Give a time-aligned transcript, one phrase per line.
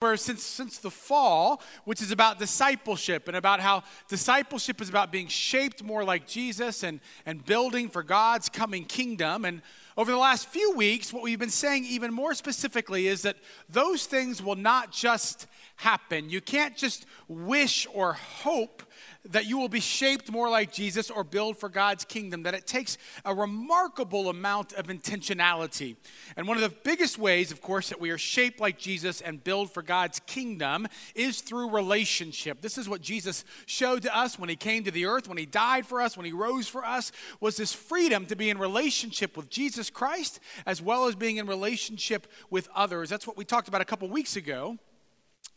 [0.00, 5.12] where since, since the fall, which is about discipleship and about how discipleship is about
[5.12, 9.44] being shaped more like Jesus and, and building for God's coming kingdom.
[9.44, 9.60] And
[9.98, 13.36] over the last few weeks, what we've been saying even more specifically is that
[13.68, 16.30] those things will not just happen.
[16.30, 18.82] You can't just wish or hope
[19.28, 22.66] that you will be shaped more like Jesus or build for God's kingdom, that it
[22.66, 25.96] takes a remarkable amount of intentionality.
[26.36, 29.44] And one of the biggest ways, of course, that we are shaped like Jesus and
[29.44, 32.62] build for God's kingdom is through relationship.
[32.62, 35.46] This is what Jesus showed to us when he came to the earth, when he
[35.46, 39.36] died for us, when he rose for us, was this freedom to be in relationship
[39.36, 43.10] with Jesus Christ as well as being in relationship with others.
[43.10, 44.78] That's what we talked about a couple weeks ago.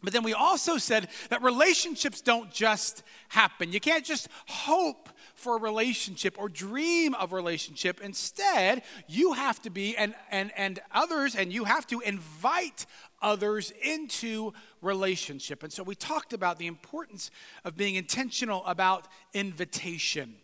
[0.04, 3.72] But then we also said that relationships don't just happen.
[3.72, 8.02] You can't just hope for a relationship or dream of a relationship.
[8.02, 12.86] Instead, you have to be and and and others and you have to invite
[13.22, 15.64] others into relationship.
[15.64, 17.32] And so we talked about the importance
[17.64, 20.36] of being intentional about invitation.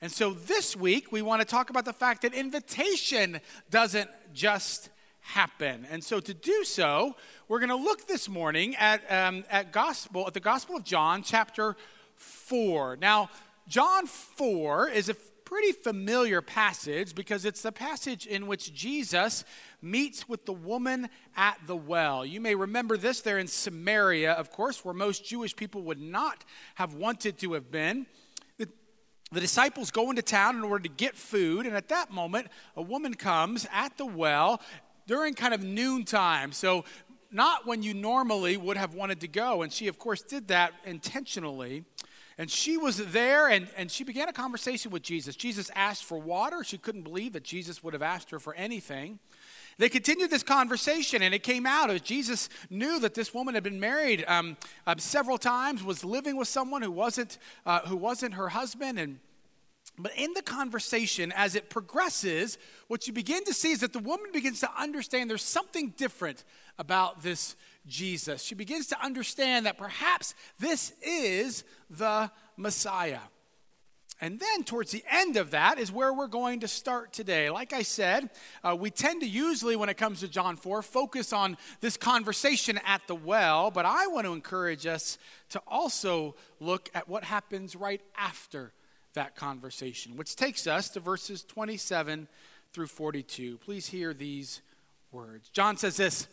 [0.00, 4.88] And so this week we want to talk about the fact that invitation doesn't just
[5.22, 5.86] happen.
[5.90, 7.16] And so to do so,
[7.48, 11.22] we're going to look this morning at, um, at gospel at the Gospel of John,
[11.22, 11.76] chapter
[12.14, 12.96] four.
[13.00, 13.30] Now,
[13.66, 15.14] John four is a
[15.52, 19.44] pretty familiar passage because it's the passage in which Jesus
[19.82, 22.24] meets with the woman at the well.
[22.24, 26.44] You may remember this there in Samaria, of course, where most Jewish people would not
[26.76, 28.06] have wanted to have been.
[28.56, 28.66] The,
[29.30, 32.82] the disciples go into town in order to get food, and at that moment, a
[32.82, 34.58] woman comes at the well
[35.06, 36.52] during kind of noontime.
[36.52, 36.84] So,
[37.32, 39.62] not when you normally would have wanted to go.
[39.62, 41.84] And she, of course, did that intentionally.
[42.38, 45.36] And she was there and, and she began a conversation with Jesus.
[45.36, 46.64] Jesus asked for water.
[46.64, 49.18] She couldn't believe that Jesus would have asked her for anything.
[49.78, 53.62] They continued this conversation, and it came out as Jesus knew that this woman had
[53.62, 58.34] been married um, uh, several times, was living with someone who wasn't, uh, who wasn't
[58.34, 59.18] her husband, and
[59.98, 62.56] but in the conversation, as it progresses,
[62.88, 66.44] what you begin to see is that the woman begins to understand there's something different
[66.78, 68.42] about this Jesus.
[68.42, 73.18] She begins to understand that perhaps this is the Messiah.
[74.20, 77.50] And then, towards the end of that, is where we're going to start today.
[77.50, 78.30] Like I said,
[78.62, 82.78] uh, we tend to usually, when it comes to John 4, focus on this conversation
[82.86, 85.18] at the well, but I want to encourage us
[85.50, 88.72] to also look at what happens right after
[89.14, 92.28] that conversation, which takes us to verses 27
[92.72, 93.58] through 42.
[93.58, 94.62] Please hear these
[95.10, 95.48] words.
[95.50, 96.26] John says this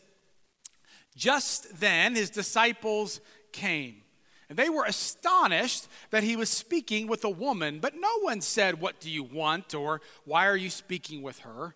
[1.15, 4.03] Just then his disciples came.
[4.49, 8.81] And they were astonished that he was speaking with a woman, but no one said,
[8.81, 9.75] What do you want?
[9.75, 11.75] or Why are you speaking with her?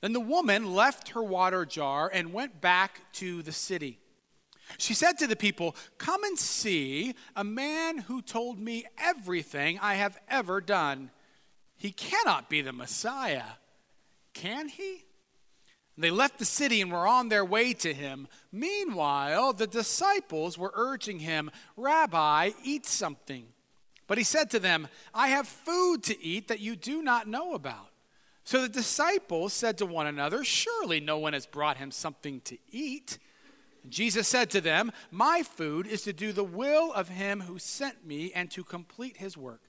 [0.00, 3.98] Then the woman left her water jar and went back to the city.
[4.76, 9.94] She said to the people, Come and see a man who told me everything I
[9.94, 11.10] have ever done.
[11.76, 13.44] He cannot be the Messiah,
[14.34, 15.04] can he?
[15.96, 18.28] And they left the city and were on their way to him.
[18.52, 23.46] Meanwhile, the disciples were urging him, Rabbi, eat something.
[24.06, 27.54] But he said to them, I have food to eat that you do not know
[27.54, 27.90] about.
[28.44, 32.56] So the disciples said to one another, Surely no one has brought him something to
[32.70, 33.18] eat.
[33.90, 38.06] Jesus said to them, My food is to do the will of him who sent
[38.06, 39.62] me and to complete his work.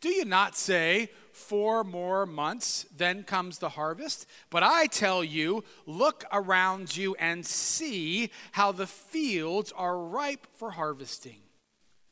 [0.00, 4.26] Do you not say, Four more months, then comes the harvest?
[4.50, 10.72] But I tell you, look around you and see how the fields are ripe for
[10.72, 11.38] harvesting.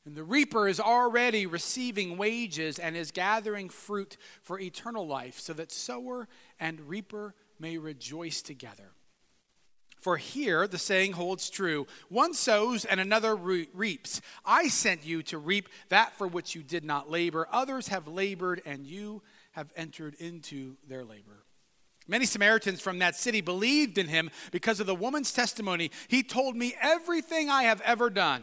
[0.06, 5.52] And the reaper is already receiving wages and is gathering fruit for eternal life, so
[5.52, 6.26] that sower
[6.58, 8.92] and reaper may rejoice together.
[10.00, 14.21] For here the saying holds true one sows and another reaps.
[14.44, 17.47] I sent you to reap that for which you did not labor.
[17.53, 19.22] Others have labored, and you
[19.53, 21.44] have entered into their labor.
[22.09, 25.91] Many Samaritans from that city believed in him because of the woman's testimony.
[26.09, 28.43] He told me everything I have ever done.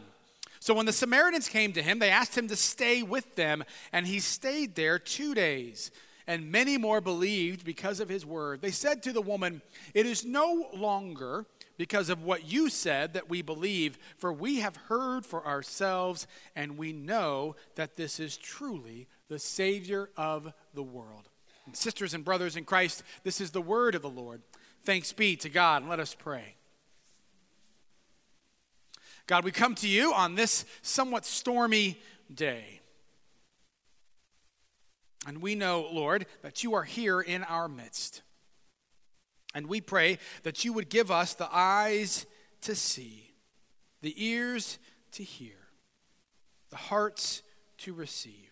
[0.60, 4.06] So when the Samaritans came to him, they asked him to stay with them, and
[4.06, 5.92] he stayed there two days
[6.28, 8.62] and many more believed because of his word.
[8.62, 9.62] They said to the woman,
[9.94, 11.46] It is no longer
[11.78, 16.78] because of what you said that we believe, for we have heard for ourselves, and
[16.78, 21.30] we know that this is truly the Savior of the world.
[21.66, 24.42] And sisters and brothers in Christ, this is the word of the Lord.
[24.82, 26.56] Thanks be to God, and let us pray.
[29.28, 32.00] God, we come to you on this somewhat stormy
[32.34, 32.77] day.
[35.26, 38.22] And we know, Lord, that you are here in our midst.
[39.54, 42.26] And we pray that you would give us the eyes
[42.62, 43.32] to see,
[44.02, 44.78] the ears
[45.14, 45.56] to hear,
[46.70, 47.42] the hearts
[47.80, 48.52] to receive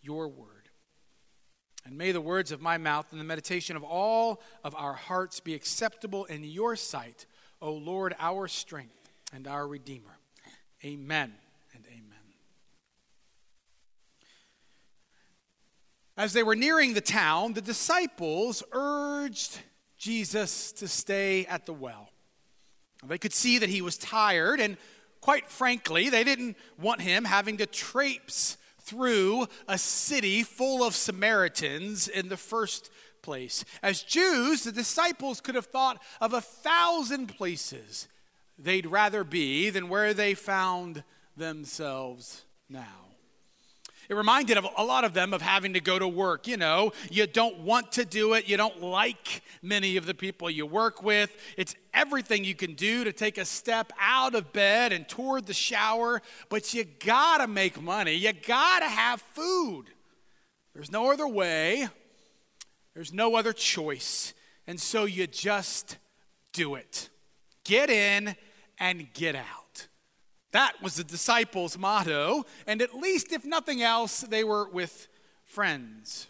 [0.00, 0.68] your word.
[1.84, 5.40] And may the words of my mouth and the meditation of all of our hearts
[5.40, 7.26] be acceptable in your sight,
[7.60, 10.18] O Lord, our strength and our Redeemer.
[10.84, 11.43] Amen.
[16.16, 19.58] As they were nearing the town, the disciples urged
[19.98, 22.10] Jesus to stay at the well.
[23.04, 24.76] They could see that he was tired, and
[25.20, 32.06] quite frankly, they didn't want him having to traipse through a city full of Samaritans
[32.06, 32.90] in the first
[33.22, 33.64] place.
[33.82, 38.08] As Jews, the disciples could have thought of a thousand places
[38.58, 41.02] they'd rather be than where they found
[41.36, 43.03] themselves now.
[44.08, 46.46] It reminded of a lot of them of having to go to work.
[46.46, 48.48] You know, you don't want to do it.
[48.48, 51.36] You don't like many of the people you work with.
[51.56, 55.54] It's everything you can do to take a step out of bed and toward the
[55.54, 58.14] shower, but you gotta make money.
[58.14, 59.84] You gotta have food.
[60.74, 61.88] There's no other way,
[62.94, 64.34] there's no other choice.
[64.66, 65.98] And so you just
[66.52, 67.10] do it.
[67.64, 68.34] Get in
[68.78, 69.63] and get out.
[70.54, 75.08] That was the disciples' motto, and at least, if nothing else, they were with
[75.42, 76.28] friends.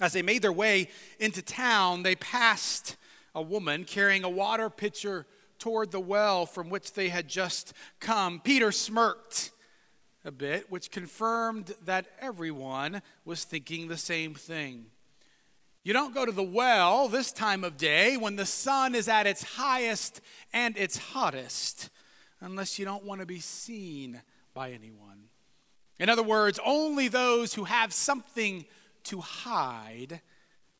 [0.00, 0.88] As they made their way
[1.20, 2.96] into town, they passed
[3.32, 5.24] a woman carrying a water pitcher
[5.60, 8.40] toward the well from which they had just come.
[8.40, 9.52] Peter smirked
[10.24, 14.86] a bit, which confirmed that everyone was thinking the same thing.
[15.84, 19.26] You don't go to the well this time of day when the sun is at
[19.26, 21.90] its highest and its hottest
[22.40, 24.22] unless you don't want to be seen
[24.54, 25.28] by anyone.
[25.98, 28.64] In other words, only those who have something
[29.04, 30.22] to hide,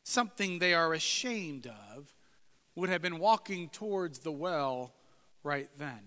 [0.03, 2.15] something they are ashamed of,
[2.73, 4.95] would have been walking towards the well
[5.43, 6.01] right then.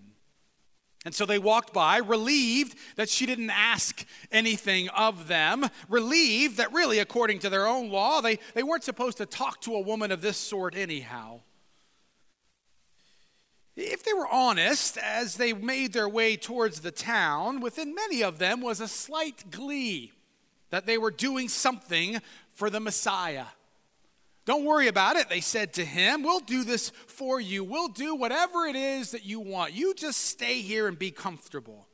[1.05, 6.73] And so they walked by, relieved that she didn't ask anything of them, relieved that
[6.73, 10.11] really, according to their own law, they, they weren't supposed to talk to a woman
[10.11, 11.39] of this sort anyhow.
[13.77, 18.37] If they were honest, as they made their way towards the town, within many of
[18.37, 20.11] them was a slight glee
[20.69, 22.19] that they were doing something
[22.51, 23.45] for the Messiah.
[24.45, 26.23] Don't worry about it, they said to him.
[26.23, 27.63] We'll do this for you.
[27.63, 29.73] We'll do whatever it is that you want.
[29.73, 31.87] You just stay here and be comfortable.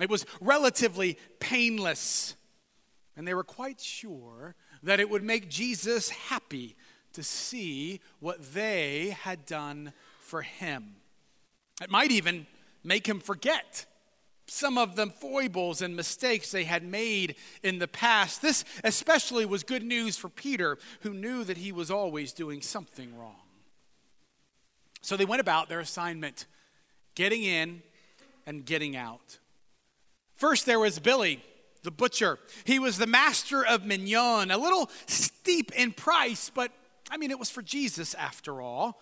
[0.00, 2.36] It was relatively painless,
[3.16, 6.76] and they were quite sure that it would make Jesus happy
[7.12, 10.96] to see what they had done for him.
[11.82, 12.46] It might even
[12.84, 13.86] make him forget
[14.50, 18.42] some of the foibles and mistakes they had made in the past.
[18.42, 23.16] This especially was good news for Peter, who knew that he was always doing something
[23.16, 23.36] wrong.
[25.02, 26.46] So they went about their assignment,
[27.14, 27.82] getting in
[28.44, 29.38] and getting out.
[30.34, 31.42] First, there was Billy,
[31.84, 32.38] the butcher.
[32.64, 36.72] He was the master of mignon, a little steep in price, but
[37.08, 39.00] I mean, it was for Jesus after all.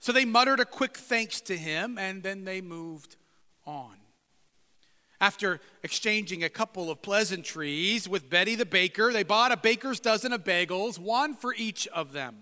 [0.00, 3.16] So they muttered a quick thanks to him and then they moved
[3.64, 4.01] on.
[5.22, 10.32] After exchanging a couple of pleasantries with Betty the baker, they bought a baker's dozen
[10.32, 12.38] of bagels, one for each of them.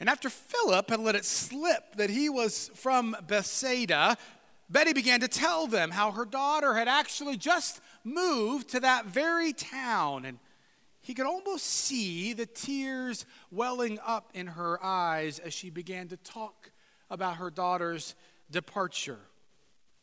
[0.00, 4.16] And after Philip had let it slip that he was from Bethsaida,
[4.68, 9.52] Betty began to tell them how her daughter had actually just moved to that very
[9.52, 10.24] town.
[10.24, 10.40] And
[11.00, 16.16] he could almost see the tears welling up in her eyes as she began to
[16.16, 16.72] talk
[17.08, 18.16] about her daughter's
[18.50, 19.20] departure.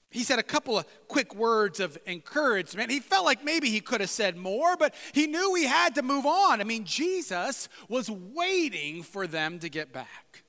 [0.10, 2.92] He said a couple of quick words of encouragement.
[2.92, 6.02] He felt like maybe he could have said more, but he knew he had to
[6.02, 6.62] move on.
[6.62, 10.44] I mean, Jesus was waiting for them to get back.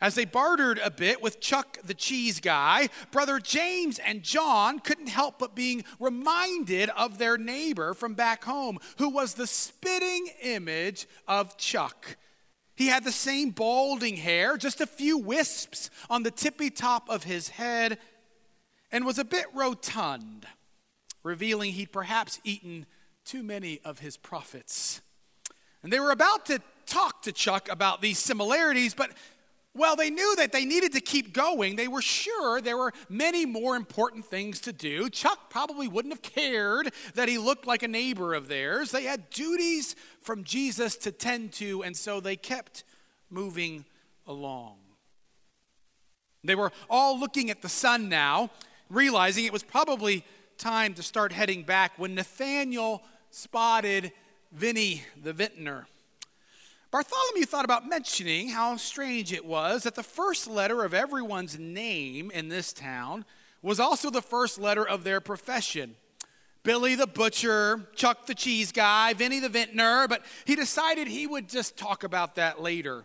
[0.00, 5.08] As they bartered a bit with Chuck the cheese guy, brother James and John couldn't
[5.08, 11.08] help but being reminded of their neighbor from back home, who was the spitting image
[11.26, 12.16] of Chuck.
[12.78, 17.24] He had the same balding hair, just a few wisps on the tippy top of
[17.24, 17.98] his head,
[18.92, 20.46] and was a bit rotund,
[21.24, 22.86] revealing he'd perhaps eaten
[23.24, 25.00] too many of his profits.
[25.82, 29.10] And they were about to talk to Chuck about these similarities, but
[29.78, 31.76] well, they knew that they needed to keep going.
[31.76, 35.08] They were sure there were many more important things to do.
[35.08, 38.90] Chuck probably wouldn't have cared that he looked like a neighbor of theirs.
[38.90, 42.84] They had duties from Jesus to tend to, and so they kept
[43.30, 43.84] moving
[44.26, 44.76] along.
[46.44, 48.50] They were all looking at the sun now,
[48.90, 50.24] realizing it was probably
[50.56, 54.12] time to start heading back when Nathaniel spotted
[54.52, 55.86] Vinny the vintner.
[56.90, 62.30] Bartholomew thought about mentioning how strange it was that the first letter of everyone's name
[62.30, 63.26] in this town
[63.60, 65.96] was also the first letter of their profession.
[66.62, 71.48] Billy the butcher, Chuck the cheese guy, Vinny the vintner, but he decided he would
[71.48, 73.04] just talk about that later.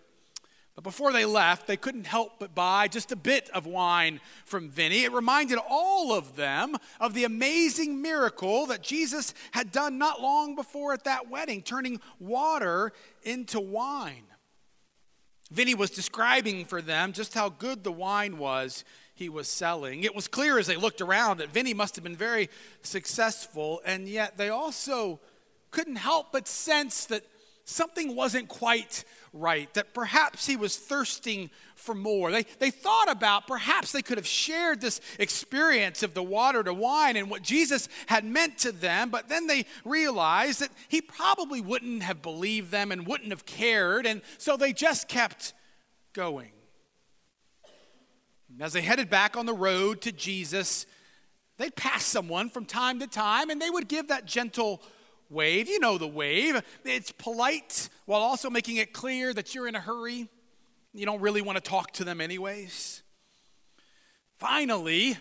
[0.75, 4.69] But before they left, they couldn't help but buy just a bit of wine from
[4.69, 5.03] Vinny.
[5.03, 10.55] It reminded all of them of the amazing miracle that Jesus had done not long
[10.55, 14.23] before at that wedding, turning water into wine.
[15.51, 20.03] Vinny was describing for them just how good the wine was he was selling.
[20.03, 22.49] It was clear as they looked around that Vinny must have been very
[22.81, 25.19] successful, and yet they also
[25.69, 27.23] couldn't help but sense that
[27.65, 29.03] something wasn't quite
[29.33, 32.31] right, that perhaps he was thirsting for more.
[32.31, 36.73] They, they thought about perhaps they could have shared this experience of the water to
[36.73, 41.61] wine and what Jesus had meant to them, but then they realized that he probably
[41.61, 45.53] wouldn't have believed them and wouldn't have cared, and so they just kept
[46.13, 46.51] going.
[48.59, 50.85] As they headed back on the road to Jesus,
[51.57, 54.83] they'd pass someone from time to time and they would give that gentle
[55.33, 55.67] wave.
[55.67, 56.61] You know the wave.
[56.85, 60.29] It's polite while also making it clear that you're in a hurry.
[60.93, 63.01] You don't really want to talk to them, anyways.
[64.37, 65.17] Finally,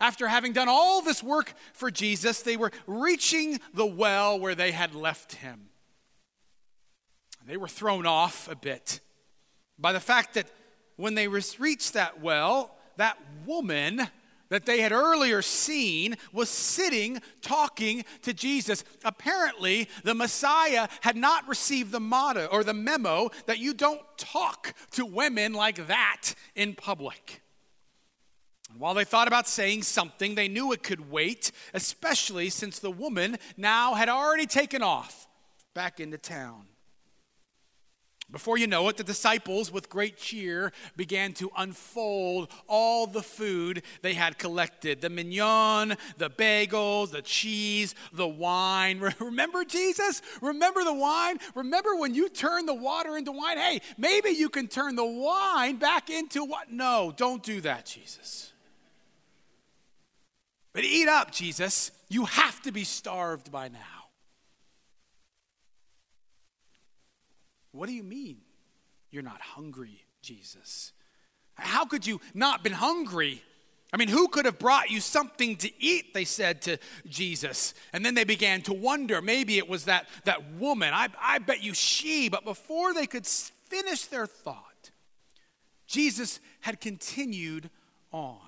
[0.00, 4.72] after having done all this work for Jesus, they were reaching the well where they
[4.72, 5.68] had left him.
[7.46, 9.00] They were thrown off a bit
[9.78, 10.46] by the fact that
[10.96, 14.08] when they reached that well, that woman
[14.48, 18.84] that they had earlier seen was sitting talking to Jesus.
[19.04, 24.74] Apparently, the Messiah had not received the motto or the memo that you don't talk
[24.92, 27.42] to women like that in public.
[28.70, 32.90] And while they thought about saying something, they knew it could wait, especially since the
[32.90, 35.28] woman now had already taken off
[35.74, 36.66] back into town.
[38.28, 43.82] Before you know it, the disciples, with great cheer, began to unfold all the food
[44.02, 48.98] they had collected the mignon, the bagels, the cheese, the wine.
[49.20, 50.22] Remember Jesus?
[50.42, 51.38] Remember the wine?
[51.54, 53.58] Remember when you turned the water into wine?
[53.58, 56.72] Hey, maybe you can turn the wine back into what?
[56.72, 58.52] No, don't do that, Jesus.
[60.72, 61.92] But eat up, Jesus.
[62.08, 63.95] You have to be starved by now.
[67.76, 68.38] What do you mean
[69.10, 70.92] you're not hungry, Jesus?
[71.54, 73.42] How could you not been hungry?
[73.92, 76.12] I mean, who could have brought you something to eat?
[76.12, 77.72] They said to Jesus.
[77.92, 80.92] And then they began to wonder maybe it was that, that woman.
[80.92, 82.28] I, I bet you she.
[82.28, 84.90] But before they could finish their thought,
[85.86, 87.70] Jesus had continued
[88.10, 88.40] on.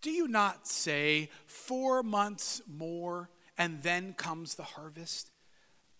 [0.00, 5.30] Do you not say, four months more and then comes the harvest?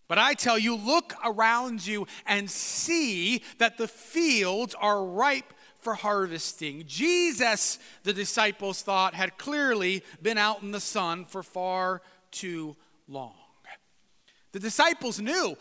[0.08, 5.94] But I tell you, look around you and see that the fields are ripe for
[5.94, 6.84] harvesting.
[6.86, 12.74] Jesus, the disciples thought, had clearly been out in the sun for far too
[13.06, 13.34] long.
[14.52, 15.56] The disciples knew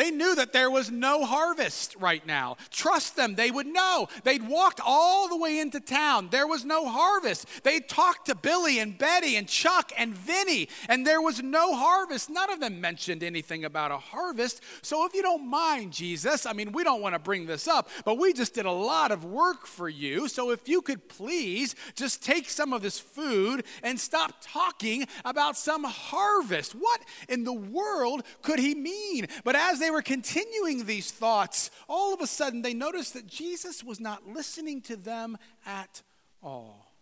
[0.00, 2.56] they knew that there was no harvest right now.
[2.70, 4.08] Trust them, they would know.
[4.24, 6.28] They'd walked all the way into town.
[6.30, 7.46] There was no harvest.
[7.64, 12.30] They talked to Billy and Betty and Chuck and Vinny, and there was no harvest.
[12.30, 14.62] None of them mentioned anything about a harvest.
[14.80, 17.90] So if you don't mind, Jesus, I mean, we don't want to bring this up,
[18.06, 20.28] but we just did a lot of work for you.
[20.28, 25.58] So if you could please just take some of this food and stop talking about
[25.58, 26.72] some harvest.
[26.72, 29.26] What in the world could he mean?
[29.44, 33.82] But as they were continuing these thoughts, all of a sudden they noticed that Jesus
[33.84, 36.02] was not listening to them at
[36.42, 36.92] all.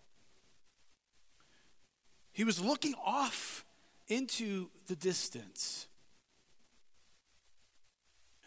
[2.33, 3.65] He was looking off
[4.07, 5.87] into the distance.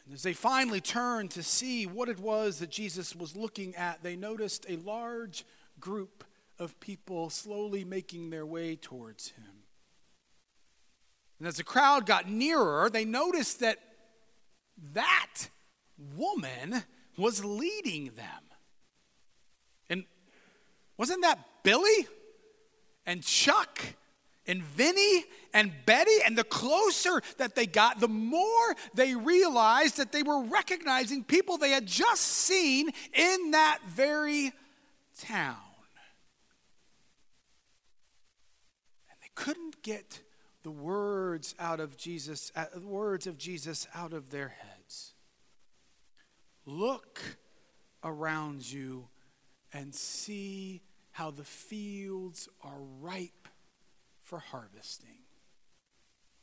[0.06, 4.02] And as they finally turned to see what it was that Jesus was looking at,
[4.04, 5.46] they noticed a large
[5.80, 6.24] group
[6.58, 9.64] of people slowly making their way towards him.
[11.40, 13.80] And as the crowd got nearer, they noticed that
[14.94, 15.50] that
[16.16, 16.84] woman
[17.18, 18.44] was leading them.
[19.90, 20.06] And
[20.98, 22.08] wasn't that Billy
[23.06, 23.80] and Chuck
[24.48, 26.18] and Vinny and Betty?
[26.26, 31.58] And the closer that they got, the more they realized that they were recognizing people
[31.58, 34.52] they had just seen in that very
[35.20, 35.58] town.
[39.10, 40.22] And they couldn't get
[40.63, 45.13] the words out of Jesus, uh, words of Jesus out of their heads.
[46.65, 47.22] Look
[48.03, 49.08] around you
[49.74, 53.48] and see how the fields are ripe
[54.22, 55.20] for harvesting.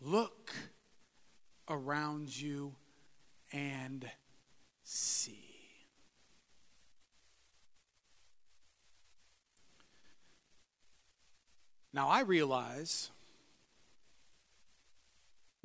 [0.00, 0.52] Look
[1.68, 2.74] around you
[3.52, 4.08] and
[4.82, 5.44] see.
[11.92, 13.10] Now, I realize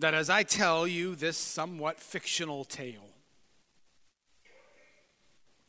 [0.03, 3.07] that as I tell you this somewhat fictional tale,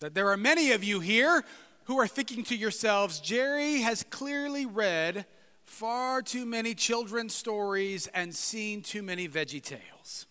[0.00, 1.44] that there are many of you here
[1.84, 5.24] who are thinking to yourselves, Jerry has clearly read
[5.62, 10.26] far too many children's stories and seen too many veggie tales.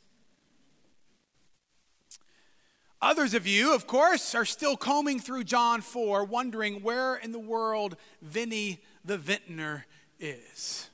[3.02, 7.40] Others of you, of course, are still combing through John 4, wondering where in the
[7.40, 9.86] world Vinny the vintner
[10.20, 10.90] is.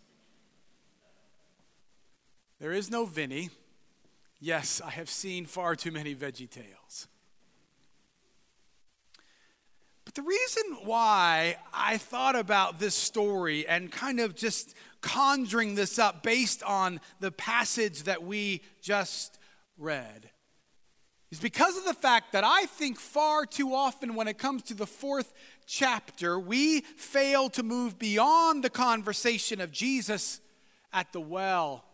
[2.60, 3.50] There is no Vinny.
[4.42, 7.08] Yes, I have seen far too many veggie tales.
[10.04, 16.00] But the reason why I thought about this story and kind of just conjuring this
[16.00, 19.40] up based on the passage that we just
[19.78, 20.32] read
[21.32, 24.74] is because of the fact that I think far too often when it comes to
[24.74, 25.34] the fourth
[25.68, 30.42] chapter, we fail to move beyond the conversation of Jesus
[30.92, 31.86] at the well.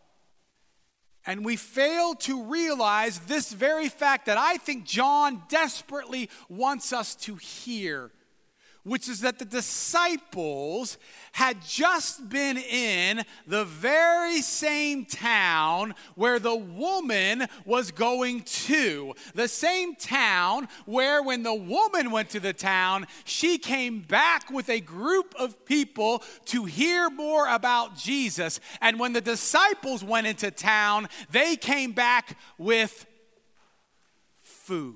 [1.27, 7.15] And we fail to realize this very fact that I think John desperately wants us
[7.15, 8.11] to hear
[8.85, 10.97] which is that the disciples
[11.31, 19.13] had just been in the very same town where the woman was going to.
[19.33, 24.69] The same town where, when the woman went to the town, she came back with
[24.69, 28.59] a group of people to hear more about Jesus.
[28.81, 33.07] And when the disciples went into town, they came back with
[34.39, 34.95] food.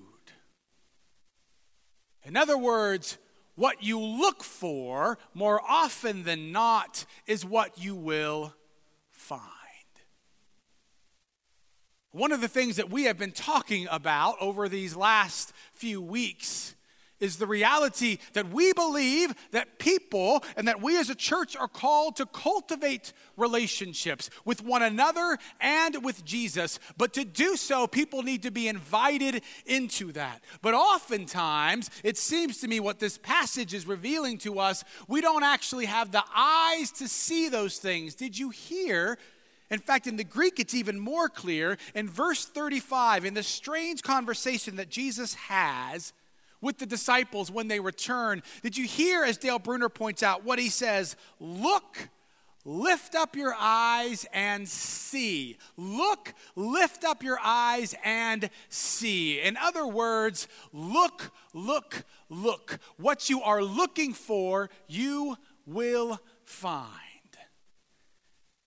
[2.23, 3.17] In other words,
[3.59, 8.55] what you look for more often than not is what you will
[9.11, 9.43] find.
[12.11, 16.73] One of the things that we have been talking about over these last few weeks
[17.19, 21.67] is the reality that we believe that people and that we as a church are
[21.67, 26.79] called to cultivate relationships with one another and with Jesus.
[26.97, 30.41] But to do so, people need to be invited into that.
[30.61, 35.43] But oftentimes, it seems to me what this passage is revealing to us, we don't
[35.43, 38.15] actually have the eyes to see those things.
[38.15, 39.17] Did you hear?
[39.69, 41.77] In fact, in the Greek, it's even more clear.
[41.93, 46.13] In verse 35, in the strange conversation that Jesus has
[46.61, 48.43] with the disciples when they return.
[48.61, 51.15] Did you hear, as Dale Bruner points out, what he says?
[51.39, 52.09] Look,
[52.65, 55.57] lift up your eyes and see.
[55.77, 59.39] Look, lift up your eyes and see.
[59.41, 62.79] In other words, look, look, look.
[62.97, 67.08] What you are looking for, you will find.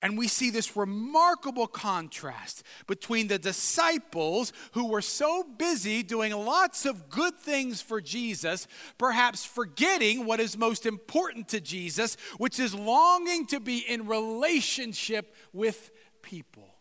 [0.03, 6.85] And we see this remarkable contrast between the disciples who were so busy doing lots
[6.85, 8.67] of good things for Jesus,
[8.99, 15.37] perhaps forgetting what is most important to Jesus, which is longing to be in relationship
[15.53, 16.75] with people.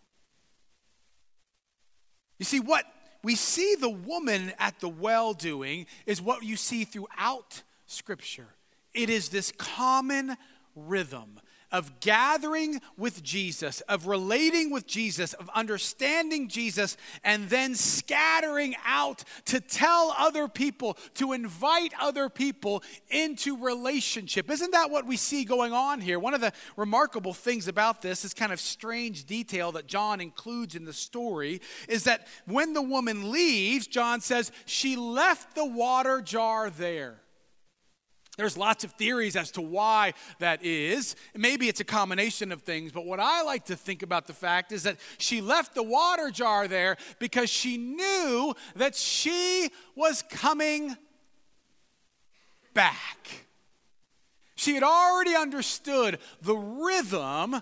[2.39, 2.85] You see, what
[3.23, 8.47] we see the woman at the well doing is what you see throughout Scripture.
[8.95, 10.37] It is this common
[10.75, 11.39] rhythm
[11.71, 19.23] of gathering with Jesus, of relating with Jesus, of understanding Jesus, and then scattering out
[19.45, 24.49] to tell other people, to invite other people into relationship.
[24.49, 26.19] Isn't that what we see going on here?
[26.19, 30.75] One of the remarkable things about this, this kind of strange detail that John includes
[30.75, 36.21] in the story, is that when the woman leaves, John says, she left the water
[36.21, 37.21] jar there.
[38.37, 41.15] There's lots of theories as to why that is.
[41.35, 44.71] Maybe it's a combination of things, but what I like to think about the fact
[44.71, 50.95] is that she left the water jar there because she knew that she was coming
[52.73, 53.47] back.
[54.55, 57.61] She had already understood the rhythm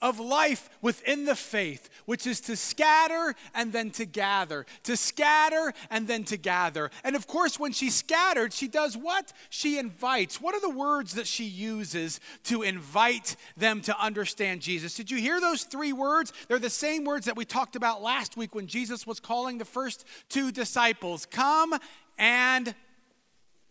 [0.00, 5.72] of life within the faith, which is to scatter and then to gather, to scatter
[5.90, 6.90] and then to gather.
[7.02, 9.32] And of course, when she scattered, she does what?
[9.50, 10.40] She invites.
[10.40, 14.94] What are the words that she uses to invite them to understand Jesus?
[14.94, 16.32] Did you hear those three words?
[16.46, 19.64] They're the same words that we talked about last week when Jesus was calling the
[19.64, 21.74] first two disciples Come
[22.18, 22.74] and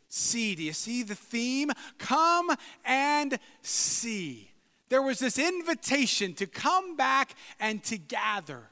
[0.09, 0.55] see.
[0.55, 1.71] Do you see the theme?
[1.97, 2.51] Come
[2.85, 4.46] and see.
[4.89, 8.69] There was this invitation to come back and to gather.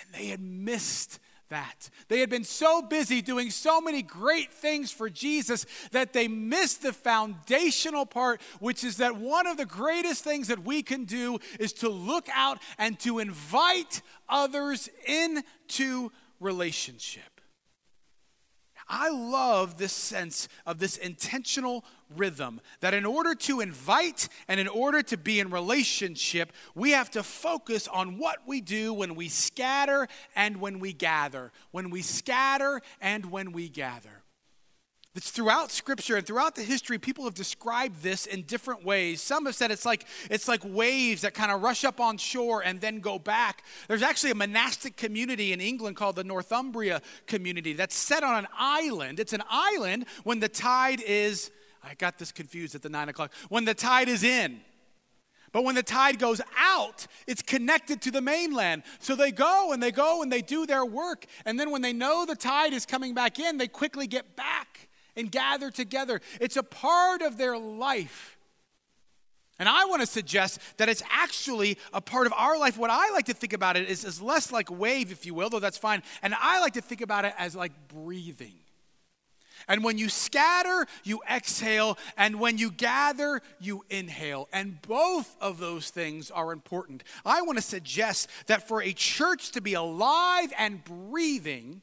[0.00, 1.18] And they had missed
[1.50, 1.90] that.
[2.08, 6.82] They had been so busy doing so many great things for Jesus that they missed
[6.82, 11.38] the foundational part, which is that one of the greatest things that we can do
[11.58, 17.40] is to look out and to invite others into relationship.
[18.88, 21.84] I love this sense of this intentional
[22.16, 27.10] rhythm that in order to invite and in order to be in relationship, we have
[27.10, 31.52] to focus on what we do when we scatter and when we gather.
[31.70, 34.22] When we scatter and when we gather.
[35.16, 39.20] It's throughout scripture and throughout the history, people have described this in different ways.
[39.20, 42.62] Some have said it's like it's like waves that kind of rush up on shore
[42.62, 43.64] and then go back.
[43.88, 48.46] There's actually a monastic community in England called the Northumbria community that's set on an
[48.56, 49.18] island.
[49.18, 51.50] It's an island when the tide is,
[51.82, 54.60] I got this confused at the nine o'clock, when the tide is in.
[55.52, 58.84] But when the tide goes out, it's connected to the mainland.
[59.00, 61.26] So they go and they go and they do their work.
[61.44, 64.88] And then when they know the tide is coming back in, they quickly get back
[65.16, 66.20] and gather together.
[66.40, 68.38] It's a part of their life.
[69.58, 72.78] And I want to suggest that it's actually a part of our life.
[72.78, 75.50] What I like to think about it is, is less like wave, if you will,
[75.50, 76.02] though that's fine.
[76.22, 78.54] And I like to think about it as like breathing.
[79.70, 81.96] And when you scatter, you exhale.
[82.16, 84.48] And when you gather, you inhale.
[84.52, 87.04] And both of those things are important.
[87.24, 91.82] I want to suggest that for a church to be alive and breathing,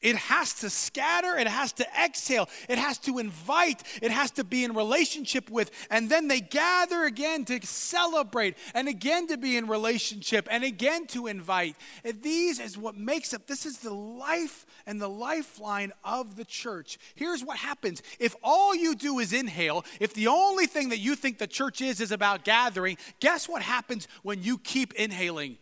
[0.00, 4.44] it has to scatter, it has to exhale, it has to invite, it has to
[4.44, 9.56] be in relationship with, and then they gather again to celebrate, and again to be
[9.56, 11.76] in relationship, and again to invite.
[12.04, 16.44] And these is what makes up, this is the life and the lifeline of the
[16.44, 16.98] church.
[17.14, 21.16] Here's what happens if all you do is inhale, if the only thing that you
[21.16, 25.58] think the church is is about gathering, guess what happens when you keep inhaling?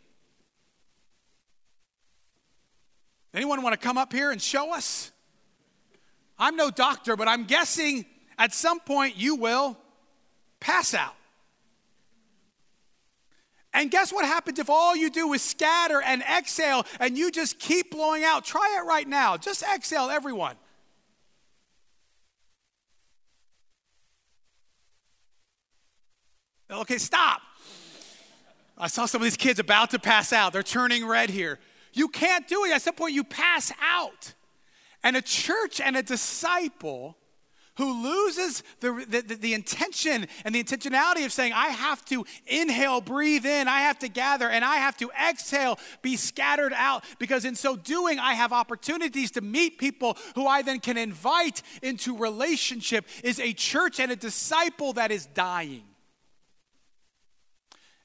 [3.37, 5.13] Anyone want to come up here and show us?
[6.39, 8.07] I'm no doctor, but I'm guessing
[8.39, 9.77] at some point you will
[10.59, 11.15] pass out.
[13.75, 17.59] And guess what happens if all you do is scatter and exhale and you just
[17.59, 18.43] keep blowing out?
[18.43, 19.37] Try it right now.
[19.37, 20.57] Just exhale, everyone.
[26.71, 27.43] Okay, stop.
[28.79, 30.55] I saw some of these kids about to pass out.
[30.55, 31.59] They're turning red here.
[31.97, 32.73] You can't do it.
[32.73, 34.35] At some point, you pass out.
[35.03, 37.17] And a church and a disciple
[37.77, 43.01] who loses the, the, the, intention and the intentionality of saying, I have to inhale,
[43.01, 47.45] breathe in, I have to gather, and I have to exhale, be scattered out, because
[47.45, 52.17] in so doing, I have opportunities to meet people who I then can invite into
[52.17, 55.85] relationship, is a church and a disciple that is dying.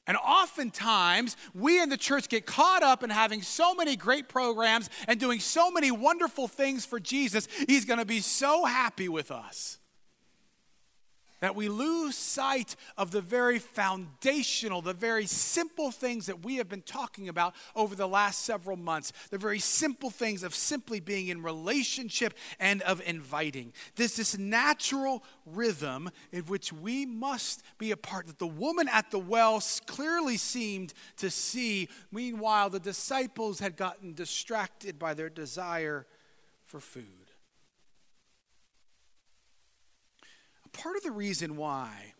[0.06, 4.90] And oftentimes, we in the church get caught up in having so many great programs
[5.06, 7.46] and doing so many wonderful things for Jesus.
[7.68, 9.78] He's going to be so happy with us
[11.42, 16.68] that we lose sight of the very foundational, the very simple things that we have
[16.68, 19.12] been talking about over the last several months.
[19.30, 23.72] The very simple things of simply being in relationship and of inviting.
[23.96, 29.10] This this natural rhythm in which we must be a part that the woman at
[29.10, 31.88] the well clearly seemed to see.
[32.12, 36.06] Meanwhile, the disciples had gotten distracted by their desire
[36.64, 37.31] for food.
[40.72, 42.14] Part of the reason why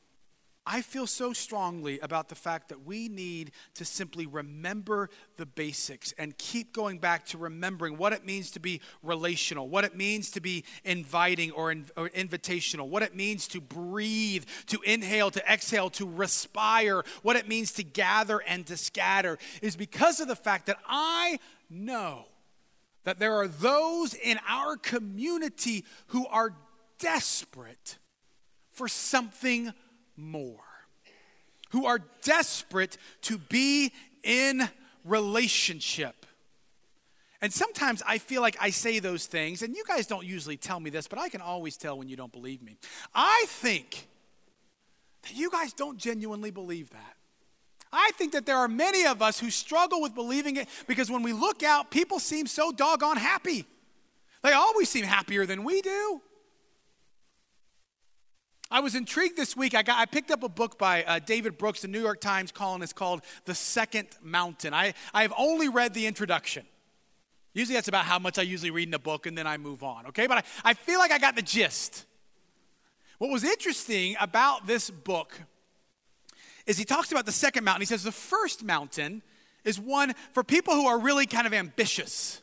[0.65, 6.13] I feel so strongly about the fact that we need to simply remember the basics
[6.13, 10.31] and keep going back to remembering what it means to be relational, what it means
[10.33, 15.53] to be inviting or, in, or, invitational, what it means to breathe, to inhale, to
[15.53, 20.37] exhale, to respire, what it means to gather and to scatter, is because of the
[20.37, 22.27] fact that I know
[23.03, 26.55] that there are those in our community who are
[27.01, 27.99] desperate
[28.73, 29.73] for something
[30.17, 30.65] more,
[31.71, 34.69] who are desperate to be in
[35.05, 36.27] relationship.
[37.41, 40.79] And sometimes I feel like I say those things, and you guys don't usually tell
[40.79, 42.79] me this, but I can always tell when you don't believe me.
[43.15, 44.07] I think
[45.23, 47.17] that you guys don't genuinely believe that.
[47.93, 51.23] I think that there are many of us who struggle with believing it because when
[51.23, 53.67] we look out, people seem so doggone happy.
[54.43, 56.23] They always seem happier than we do.
[58.73, 59.75] I was intrigued this week.
[59.75, 62.51] I, got, I picked up a book by uh, David Brooks, the New York Times
[62.51, 64.73] columnist, called The Second Mountain.
[64.73, 66.65] I, I have only read the introduction.
[67.53, 69.83] Usually that's about how much I usually read in a book and then I move
[69.83, 70.27] on, okay?
[70.27, 72.07] But I, I feel like I got the gist.
[73.19, 75.39] What was interesting about this book
[76.67, 77.83] is he talks about the second mountain.
[77.83, 79.23] He says the first mountain
[79.65, 82.42] is one for people who are really kind of ambitious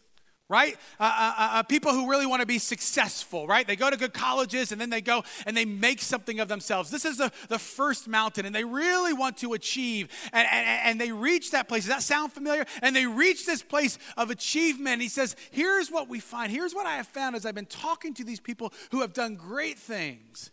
[0.50, 0.76] right?
[1.00, 3.68] Uh, uh, uh, uh, people who really want to be successful, right?
[3.68, 6.90] They go to good colleges and then they go and they make something of themselves.
[6.90, 11.02] This is the, the first mountain and they really want to achieve and, and, and
[11.02, 11.84] they reach that place.
[11.84, 12.66] Does that sound familiar?
[12.82, 15.04] And they reach this place of achievement.
[15.04, 16.52] He says, Here's what we find.
[16.52, 19.36] Here's what I have found as I've been talking to these people who have done
[19.36, 20.50] great things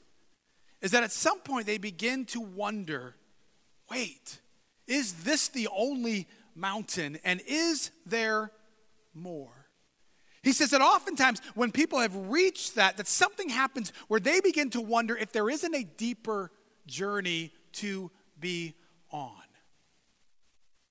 [0.82, 3.16] is that at some point they begin to wonder
[3.90, 4.40] wait,
[4.86, 7.18] is this the only mountain?
[7.24, 8.50] And is there
[9.14, 9.55] more?
[10.46, 14.70] He says that oftentimes when people have reached that, that something happens where they begin
[14.70, 16.52] to wonder if there isn't a deeper
[16.86, 18.74] journey to be
[19.10, 19.42] on.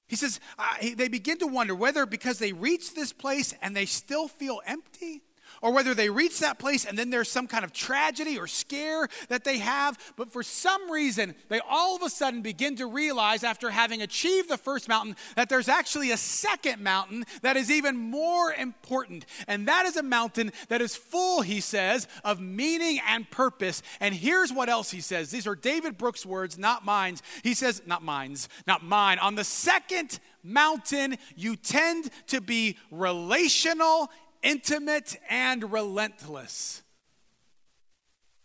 [0.08, 3.86] He says uh, they begin to wonder whether because they reach this place and they
[3.86, 5.22] still feel empty,
[5.62, 9.08] or whether they reach that place and then there's some kind of tragedy or scare
[9.30, 9.98] that they have.
[10.16, 14.50] But for some reason, they all of a sudden begin to realize after having achieved
[14.50, 19.26] the first mountain that there's actually a second mountain that is even more important.
[19.48, 23.82] And that is a mountain that is full, he says, of meaning and purpose.
[24.00, 25.32] And here's what else he says.
[25.32, 27.18] These are David Brooks' words, not mine.
[27.44, 29.20] He says, not mine's, not mine.
[29.20, 34.10] On the second mountain, you tend to be relational
[34.46, 36.84] intimate and relentless.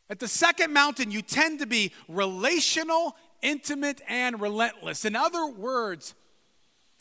[0.09, 5.05] At the second mountain, you tend to be relational, intimate, and relentless.
[5.05, 6.15] In other words,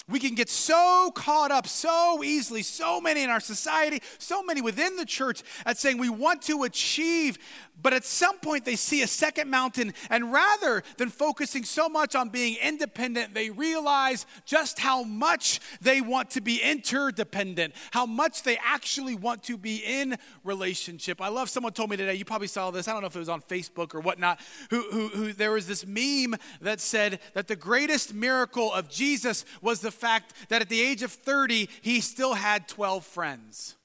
[0.10, 4.62] we can get so caught up so easily, so many in our society, so many
[4.62, 7.38] within the church, at saying we want to achieve
[7.82, 12.15] but at some point, they see a second mountain, and rather than focusing so much
[12.15, 18.43] on being independent, they realize just how much they want to be interdependent, how much
[18.43, 21.22] they actually want to be in relationship.
[21.22, 23.19] I love someone told me today, you probably saw this, I don't know if it
[23.19, 27.48] was on Facebook or whatnot, who, who, who there was this meme that said that
[27.48, 32.01] the greatest miracle of Jesus was the fact that at the age of 30, he
[32.01, 33.75] still had 12 friends.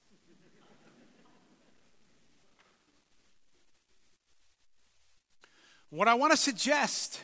[5.91, 7.23] What I want to suggest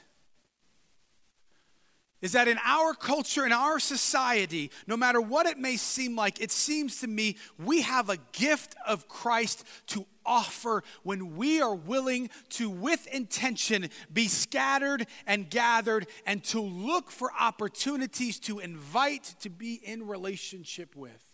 [2.22, 6.40] is that in our culture, in our society, no matter what it may seem like,
[6.40, 11.74] it seems to me we have a gift of Christ to offer when we are
[11.74, 19.34] willing to, with intention, be scattered and gathered and to look for opportunities to invite
[19.40, 21.29] to be in relationship with.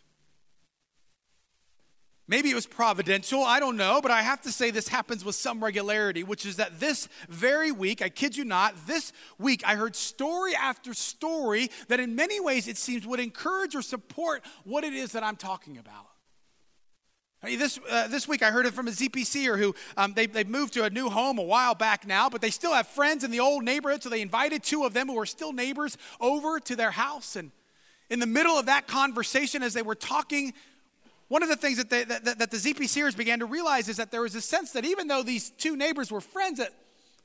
[2.29, 5.37] Maybe it was providential, I don't know, but I have to say this happens with
[5.37, 9.77] some regularity, which is that this very week, I kid you not, this week I
[9.77, 14.83] heard story after story that in many ways it seems would encourage or support what
[14.83, 16.09] it is that I'm talking about.
[17.45, 20.73] This, uh, this week I heard it from a ZPCer who um, they, they moved
[20.75, 23.39] to a new home a while back now, but they still have friends in the
[23.39, 26.91] old neighborhood, so they invited two of them who are still neighbors over to their
[26.91, 27.37] house.
[27.37, 27.53] And
[28.11, 30.55] in the middle of that conversation, as they were talking,
[31.29, 34.11] one of the things that, they, that, that the ZPCers began to realize is that
[34.11, 36.73] there was a sense that even though these two neighbors were friends, that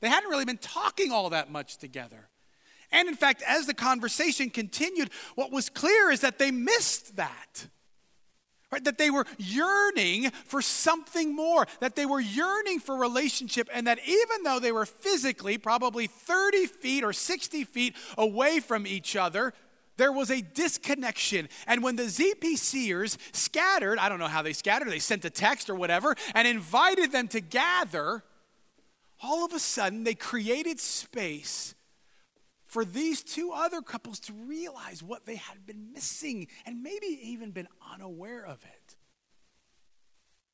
[0.00, 2.28] they hadn't really been talking all that much together.
[2.90, 7.66] And in fact, as the conversation continued, what was clear is that they missed that.
[8.72, 8.82] Right?
[8.84, 13.98] That they were yearning for something more, that they were yearning for relationship, and that
[14.06, 19.52] even though they were physically probably 30 feet or 60 feet away from each other,
[19.96, 21.48] there was a disconnection.
[21.66, 25.68] And when the ZPCers scattered, I don't know how they scattered, they sent a text
[25.68, 28.22] or whatever, and invited them to gather,
[29.22, 31.74] all of a sudden they created space
[32.64, 37.50] for these two other couples to realize what they had been missing and maybe even
[37.50, 38.96] been unaware of it.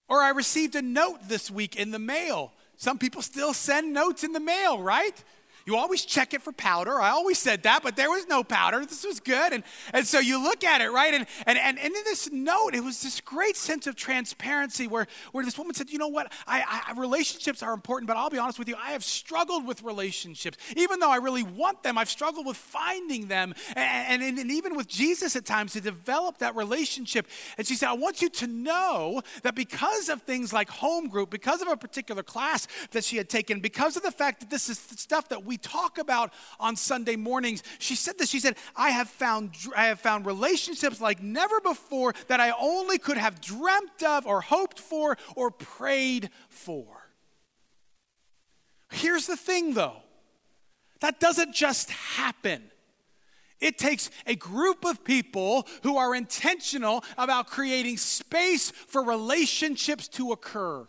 [0.08, 2.54] Or I received a note this week in the mail.
[2.76, 5.22] Some people still send notes in the mail, right?
[5.68, 6.98] You always check it for powder.
[6.98, 8.86] I always said that, but there was no powder.
[8.86, 9.52] This was good.
[9.52, 11.12] And, and so you look at it, right?
[11.12, 15.44] And, and, and, in this note, it was this great sense of transparency where, where
[15.44, 16.32] this woman said, You know what?
[16.46, 19.82] I, I, relationships are important, but I'll be honest with you, I have struggled with
[19.82, 20.56] relationships.
[20.74, 23.52] Even though I really want them, I've struggled with finding them.
[23.76, 27.26] And, and, and even with Jesus at times to develop that relationship.
[27.58, 31.28] And she said, I want you to know that because of things like home group,
[31.28, 34.70] because of a particular class that she had taken, because of the fact that this
[34.70, 37.62] is stuff that we talk about on Sunday mornings.
[37.78, 38.30] She said this.
[38.30, 42.98] She said, I have found, I have found relationships like never before that I only
[42.98, 46.86] could have dreamt of or hoped for or prayed for.
[48.90, 50.02] Here's the thing though
[51.00, 52.70] that doesn't just happen.
[53.60, 60.32] It takes a group of people who are intentional about creating space for relationships to
[60.32, 60.86] occur.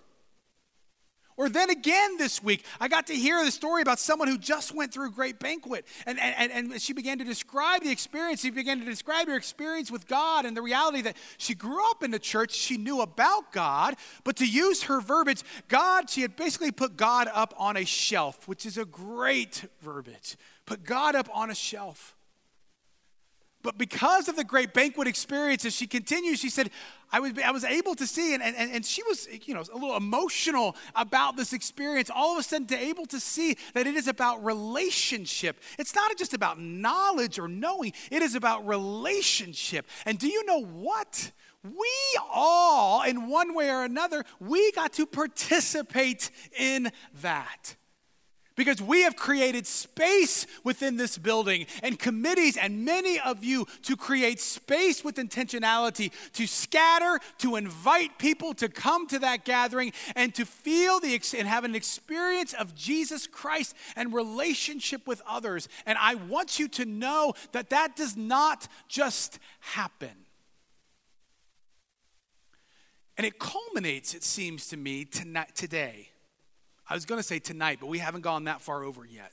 [1.40, 4.76] Or then again this week, I got to hear the story about someone who just
[4.76, 5.88] went through a great banquet.
[6.06, 8.42] And, and, and she began to describe the experience.
[8.42, 12.04] She began to describe her experience with God and the reality that she grew up
[12.04, 12.52] in the church.
[12.52, 13.96] She knew about God.
[14.26, 18.46] But to use her verbiage, God, she had basically put God up on a shelf,
[18.46, 20.36] which is a great verbiage.
[20.66, 22.18] Put God up on a shelf.
[23.62, 26.70] But because of the great banquet experiences, she continues, she said,
[27.12, 29.78] I was, I was able to see, and, and, and she was, you know, a
[29.78, 32.10] little emotional about this experience.
[32.10, 35.60] All of a sudden, to able to see that it is about relationship.
[35.78, 39.88] It's not just about knowledge or knowing, it is about relationship.
[40.06, 41.32] And do you know what?
[41.62, 41.92] We
[42.32, 46.92] all, in one way or another, we got to participate in
[47.22, 47.76] that
[48.60, 53.96] because we have created space within this building and committees and many of you to
[53.96, 60.36] create space with intentionality to scatter to invite people to come to that gathering and
[60.36, 65.70] to feel the and have an experience of Jesus Christ and relationship with others.
[65.86, 70.26] And I want you to know that that does not just happen.
[73.18, 76.10] And it culminates it seems to me tonight today
[76.90, 79.32] I was going to say tonight, but we haven't gone that far over yet.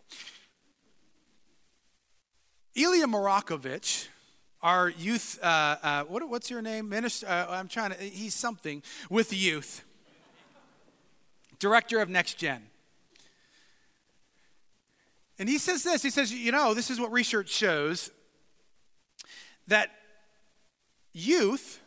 [2.75, 4.09] Ilya Marakovich,
[4.63, 6.91] our youth, uh, uh, what, what's your name?
[6.91, 9.83] Minister, uh, I'm trying to, he's something with youth.
[11.59, 12.63] Director of Next Gen.
[15.39, 18.11] And he says this he says, you know, this is what research shows
[19.67, 19.91] that
[21.15, 21.81] youth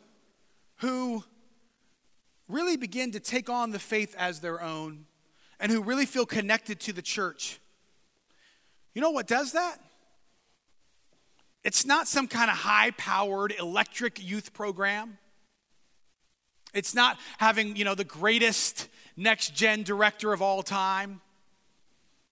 [0.78, 1.24] who
[2.48, 5.06] really begin to take on the faith as their own
[5.60, 7.60] and who really feel connected to the church.
[8.94, 9.78] You know what does that?
[11.64, 15.18] It's not some kind of high powered electric youth program.
[16.74, 21.22] It's not having, you know, the greatest next gen director of all time.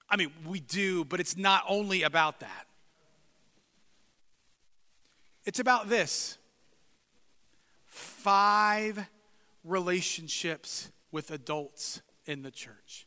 [0.10, 2.68] I mean, we do, but it's not only about that.
[5.46, 6.38] It's about this
[7.86, 9.08] five
[9.64, 13.07] relationships with adults in the church.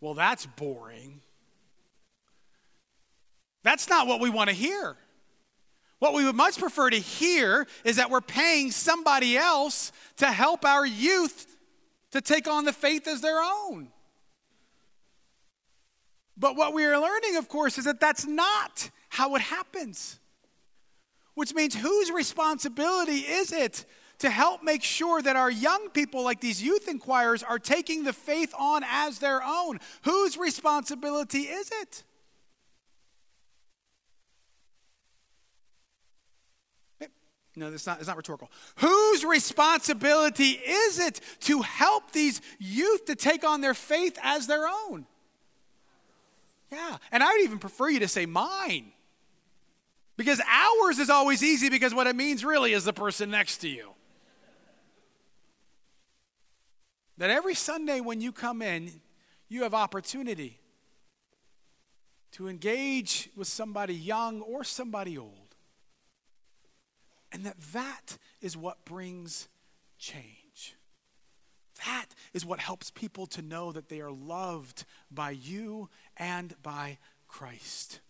[0.00, 1.20] Well, that's boring.
[3.62, 4.96] That's not what we want to hear.
[5.98, 10.64] What we would much prefer to hear is that we're paying somebody else to help
[10.64, 11.56] our youth
[12.12, 13.88] to take on the faith as their own.
[16.36, 20.20] But what we are learning, of course, is that that's not how it happens.
[21.34, 23.84] Which means whose responsibility is it
[24.18, 28.12] to help make sure that our young people, like these youth inquirers, are taking the
[28.12, 29.78] faith on as their own.
[30.02, 32.04] Whose responsibility is it?
[37.56, 38.50] No, it's not, it's not rhetorical.
[38.76, 44.68] Whose responsibility is it to help these youth to take on their faith as their
[44.68, 45.06] own?
[46.70, 48.92] Yeah, and I would even prefer you to say mine.
[50.16, 53.68] Because ours is always easy because what it means really is the person next to
[53.68, 53.90] you.
[57.18, 59.00] That every Sunday when you come in,
[59.48, 60.60] you have opportunity
[62.32, 65.56] to engage with somebody young or somebody old.
[67.32, 69.48] And that that is what brings
[69.98, 70.76] change.
[71.84, 76.98] That is what helps people to know that they are loved by you and by
[77.26, 78.00] Christ.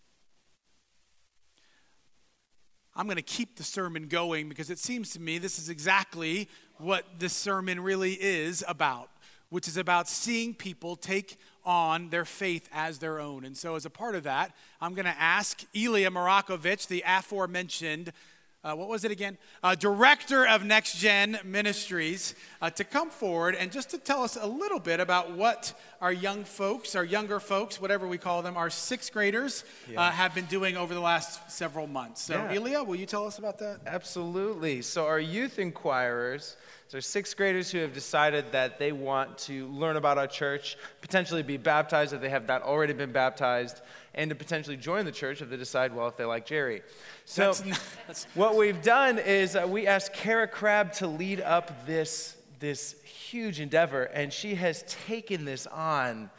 [2.99, 6.49] I'm going to keep the sermon going because it seems to me this is exactly
[6.79, 9.09] what this sermon really is about,
[9.47, 13.45] which is about seeing people take on their faith as their own.
[13.45, 18.11] And so, as a part of that, I'm going to ask Ilya Marakovich, the aforementioned
[18.63, 19.37] uh, what was it again?
[19.63, 24.37] Uh, director of Next Gen Ministries, uh, to come forward and just to tell us
[24.39, 28.57] a little bit about what our young folks, our younger folks, whatever we call them,
[28.57, 30.11] our sixth graders, uh, yeah.
[30.11, 32.21] have been doing over the last several months.
[32.21, 32.53] So, yeah.
[32.53, 33.79] Ilya, will you tell us about that?
[33.87, 34.81] Absolutely.
[34.81, 36.57] So, our youth inquirers.
[36.89, 41.43] So, sixth graders who have decided that they want to learn about our church, potentially
[41.43, 43.81] be baptized if they have not already been baptized,
[44.19, 46.81] and to potentially join the church if they decide, well, if they like Jerry.
[47.23, 48.23] So, that's not, that's...
[48.35, 53.61] what we've done is uh, we asked Kara Crabb to lead up this, this huge
[53.61, 56.29] endeavor, and she has taken this on.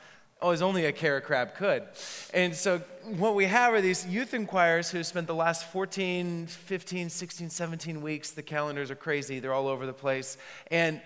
[0.42, 1.84] Oh, as only a Kara Crabb could.
[2.34, 2.78] And so,
[3.16, 8.02] what we have are these youth inquirers who spent the last 14, 15, 16, 17
[8.02, 8.32] weeks.
[8.32, 10.36] The calendars are crazy, they're all over the place.
[10.70, 11.00] And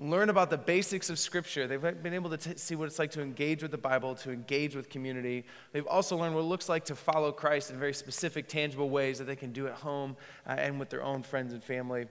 [0.00, 1.66] learn about the basics of Scripture.
[1.66, 4.32] They've been able to t- see what it's like to engage with the Bible, to
[4.32, 5.44] engage with community.
[5.72, 9.18] They've also learned what it looks like to follow Christ in very specific, tangible ways
[9.18, 12.06] that they can do at home uh, and with their own friends and family.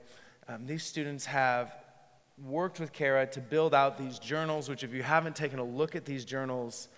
[0.47, 1.73] Um, these students have
[2.45, 5.95] worked with Kara to build out these journals, which, if you haven't taken a look
[5.95, 6.89] at these journals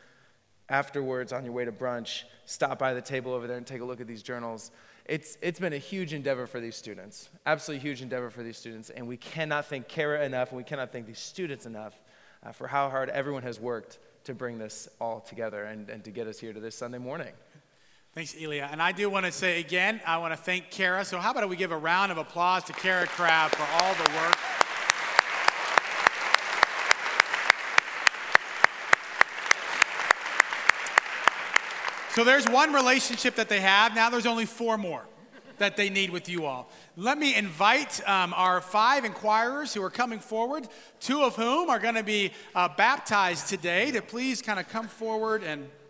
[0.68, 3.86] afterwards on your way to brunch, stop by the table over there and take a
[3.86, 4.72] look at these journals.
[5.12, 8.92] It's, it's been a huge endeavor for these students, absolutely huge endeavor for these students.
[8.92, 12.00] And we cannot thank Kara enough, and we cannot thank these students enough
[12.46, 16.12] uh, for how hard everyone has worked to bring this all together and, and to
[16.12, 17.34] get us here to this Sunday morning.
[18.16, 18.70] Thanks, Ilya.
[18.72, 21.04] And I do want to say again, I want to thank Kara.
[21.04, 24.10] So, how about we give a round of applause to Kara Crabb for all the
[24.16, 24.38] work?
[32.14, 33.96] So, there's one relationship that they have.
[33.96, 35.06] Now, there's only four more
[35.60, 36.70] that they need with you all.
[36.98, 40.68] Let me invite um, our five inquirers who are coming forward,
[41.00, 44.90] two of whom are going to be uh, baptized today, to please kind of come
[44.90, 45.70] forward and